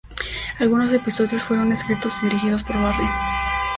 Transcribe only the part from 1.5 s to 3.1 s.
escritos y dirigidos por Barry.